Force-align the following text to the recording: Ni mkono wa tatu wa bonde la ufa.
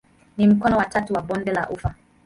Ni 0.37 0.47
mkono 0.47 0.77
wa 0.77 0.85
tatu 0.85 1.13
wa 1.13 1.21
bonde 1.21 1.51
la 1.51 1.69
ufa. 1.69 1.95